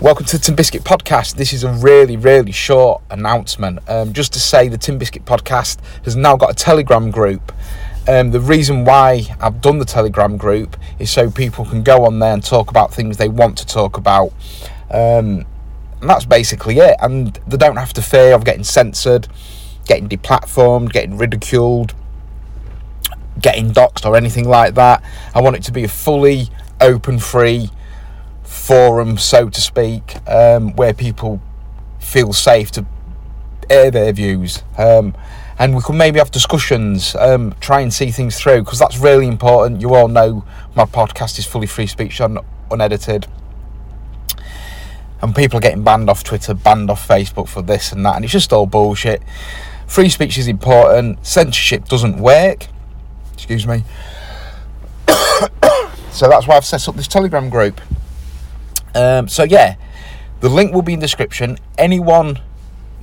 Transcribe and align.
Welcome 0.00 0.26
to 0.26 0.38
the 0.38 0.44
Tin 0.44 0.54
Biscuit 0.54 0.84
Podcast. 0.84 1.34
This 1.34 1.52
is 1.52 1.64
a 1.64 1.72
really, 1.72 2.16
really 2.16 2.52
short 2.52 3.02
announcement. 3.10 3.80
Um, 3.88 4.12
just 4.12 4.32
to 4.34 4.38
say, 4.38 4.68
the 4.68 4.78
Tin 4.78 4.96
Biscuit 4.96 5.24
Podcast 5.24 5.80
has 6.04 6.14
now 6.14 6.36
got 6.36 6.52
a 6.52 6.54
Telegram 6.54 7.10
group. 7.10 7.52
Um, 8.06 8.30
the 8.30 8.38
reason 8.38 8.84
why 8.84 9.22
I've 9.40 9.60
done 9.60 9.80
the 9.80 9.84
Telegram 9.84 10.36
group 10.36 10.76
is 11.00 11.10
so 11.10 11.32
people 11.32 11.64
can 11.64 11.82
go 11.82 12.04
on 12.04 12.20
there 12.20 12.32
and 12.32 12.44
talk 12.44 12.70
about 12.70 12.94
things 12.94 13.16
they 13.16 13.28
want 13.28 13.58
to 13.58 13.66
talk 13.66 13.96
about. 13.96 14.32
Um, 14.88 15.44
and 16.00 16.08
that's 16.08 16.26
basically 16.26 16.78
it. 16.78 16.94
And 17.00 17.34
they 17.48 17.56
don't 17.56 17.74
have 17.74 17.92
to 17.94 18.02
fear 18.02 18.34
of 18.34 18.44
getting 18.44 18.62
censored, 18.62 19.26
getting 19.84 20.08
deplatformed, 20.08 20.92
getting 20.92 21.18
ridiculed, 21.18 21.92
getting 23.40 23.72
doxxed, 23.72 24.06
or 24.06 24.16
anything 24.16 24.48
like 24.48 24.76
that. 24.76 25.02
I 25.34 25.42
want 25.42 25.56
it 25.56 25.64
to 25.64 25.72
be 25.72 25.82
a 25.82 25.88
fully 25.88 26.50
open, 26.80 27.18
free 27.18 27.70
forum, 28.48 29.18
so 29.18 29.48
to 29.48 29.60
speak, 29.60 30.16
um, 30.26 30.74
where 30.74 30.94
people 30.94 31.40
feel 31.98 32.32
safe 32.32 32.70
to 32.72 32.86
air 33.68 33.90
their 33.90 34.12
views. 34.12 34.62
Um, 34.76 35.14
and 35.58 35.74
we 35.74 35.82
can 35.82 35.96
maybe 35.96 36.18
have 36.18 36.30
discussions, 36.30 37.14
um, 37.16 37.54
try 37.60 37.80
and 37.80 37.92
see 37.92 38.10
things 38.10 38.38
through, 38.38 38.62
because 38.62 38.78
that's 38.78 38.98
really 38.98 39.26
important. 39.26 39.80
You 39.80 39.94
all 39.94 40.08
know 40.08 40.44
my 40.74 40.84
podcast 40.84 41.38
is 41.38 41.46
fully 41.46 41.66
free 41.66 41.86
speech, 41.86 42.20
un- 42.20 42.38
unedited. 42.70 43.26
And 45.20 45.34
people 45.34 45.58
are 45.58 45.60
getting 45.60 45.82
banned 45.82 46.08
off 46.08 46.22
Twitter, 46.24 46.54
banned 46.54 46.90
off 46.90 47.06
Facebook 47.06 47.48
for 47.48 47.60
this 47.60 47.92
and 47.92 48.06
that, 48.06 48.16
and 48.16 48.24
it's 48.24 48.32
just 48.32 48.52
all 48.52 48.66
bullshit. 48.66 49.22
Free 49.86 50.08
speech 50.08 50.38
is 50.38 50.48
important, 50.48 51.26
censorship 51.26 51.86
doesn't 51.86 52.18
work. 52.18 52.68
Excuse 53.34 53.66
me. 53.66 53.84
so 56.12 56.28
that's 56.28 56.46
why 56.46 56.56
I've 56.56 56.64
set 56.64 56.88
up 56.88 56.94
this 56.94 57.08
Telegram 57.08 57.50
group. 57.50 57.80
Um, 58.98 59.28
so 59.28 59.44
yeah, 59.44 59.76
the 60.40 60.48
link 60.48 60.74
will 60.74 60.82
be 60.82 60.94
in 60.94 60.98
the 60.98 61.04
description. 61.04 61.56
Anyone 61.78 62.40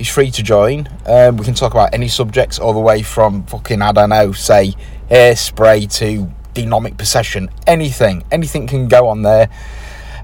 is 0.00 0.08
free 0.08 0.32
to 0.32 0.42
join. 0.42 0.88
Um, 1.06 1.36
we 1.36 1.44
can 1.44 1.54
talk 1.54 1.72
about 1.72 1.94
any 1.94 2.08
subjects, 2.08 2.58
all 2.58 2.72
the 2.72 2.80
way 2.80 3.02
from 3.02 3.46
fucking 3.46 3.80
I 3.80 3.92
don't 3.92 4.08
know, 4.10 4.32
say 4.32 4.74
hairspray 5.08 5.92
to 5.98 6.32
demonic 6.52 6.96
possession. 6.96 7.48
Anything, 7.68 8.24
anything 8.32 8.66
can 8.66 8.88
go 8.88 9.06
on 9.06 9.22
there. 9.22 9.48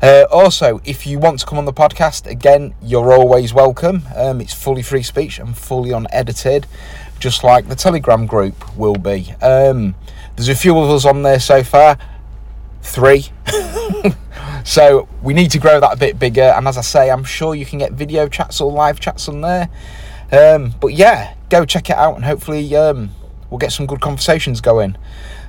Uh, 0.02 0.24
also, 0.32 0.80
if 0.84 1.06
you 1.06 1.20
want 1.20 1.38
to 1.38 1.46
come 1.46 1.58
on 1.58 1.66
the 1.66 1.72
podcast, 1.72 2.27
again, 2.27 2.74
you're 2.82 3.12
always 3.12 3.55
welcome. 3.55 4.02
Um, 4.16 4.40
it's 4.40 4.55
fully 4.55 4.82
free 4.82 5.05
speech 5.05 5.38
and 5.38 5.56
fully 5.56 5.92
unedited, 5.92 6.66
just 7.20 7.44
like 7.44 7.68
the 7.68 7.77
Telegram 7.77 8.27
group 8.27 8.77
will 8.77 8.96
be. 8.96 9.34
Um, 9.40 9.94
there's 10.34 10.48
a 10.48 10.56
few 10.56 10.77
of 10.77 10.90
us 10.90 11.05
on 11.05 11.22
there 11.22 11.38
so 11.38 11.62
far, 11.62 11.96
three. 12.82 13.27
So 14.64 15.08
we 15.22 15.34
need 15.34 15.50
to 15.53 15.58
grow 15.58 15.80
that 15.80 15.92
a 15.92 15.97
bit 15.97 16.19
bigger. 16.19 16.42
And 16.56 16.66
as 16.69 16.77
I 16.77 16.83
say, 16.83 17.11
I'm 17.11 17.25
sure 17.25 17.55
you 17.55 17.66
can 17.66 17.78
get 17.78 17.92
video 17.92 18.28
chats 18.28 18.61
or 18.61 18.72
live 18.72 19.00
chats 19.00 19.28
on 19.28 19.41
there. 19.41 19.69
Um, 20.33 20.75
but 20.80 20.89
yeah, 20.89 21.34
go 21.48 21.64
check 21.64 21.91
it 21.91 21.97
out 21.97 22.14
and 22.14 22.25
hopefully 22.25 22.75
um, 22.77 23.11
we'll 23.50 23.58
get 23.58 23.72
some 23.72 23.86
good 23.86 24.00
conversations 24.00 24.61
going. 24.61 24.97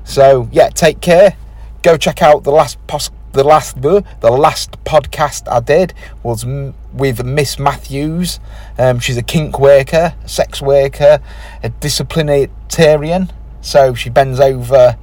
So 0.03 0.49
yeah, 0.51 0.69
take 0.69 1.01
care. 1.01 1.35
Go 1.83 1.97
check 1.97 2.21
out 2.21 2.43
the 2.43 2.51
last 2.51 2.77
pos- 2.87 3.11
the 3.33 3.43
last 3.43 3.81
the, 3.81 4.03
last 4.21 4.83
podcast 4.83 5.49
I 5.49 5.61
did 5.61 5.93
was 6.21 6.43
m- 6.43 6.73
with 6.93 7.23
Miss 7.23 7.57
Matthews. 7.57 8.39
Um, 8.77 8.99
she's 8.99 9.17
a 9.17 9.23
kink 9.23 9.59
worker, 9.59 10.15
sex 10.25 10.61
worker, 10.61 11.19
a 11.63 11.69
disciplinarian. 11.69 13.31
So 13.61 13.93
she 13.93 14.09
bends 14.09 14.39
over 14.39 14.97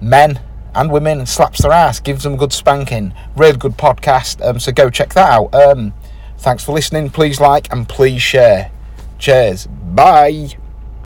men 0.00 0.40
and 0.76 0.90
women 0.92 1.18
and 1.18 1.28
slaps 1.28 1.62
their 1.62 1.72
ass, 1.72 2.00
gives 2.00 2.22
them 2.24 2.34
a 2.34 2.36
good 2.36 2.52
spanking. 2.52 3.14
Really 3.36 3.56
good 3.56 3.76
podcast. 3.76 4.44
Um, 4.46 4.60
so 4.60 4.72
go 4.72 4.90
check 4.90 5.14
that 5.14 5.30
out. 5.30 5.54
Um, 5.54 5.94
thanks 6.38 6.64
for 6.64 6.72
listening. 6.72 7.10
Please 7.10 7.40
like 7.40 7.72
and 7.72 7.88
please 7.88 8.22
share. 8.22 8.70
Cheers. 9.18 9.66
Bye. 9.66 10.56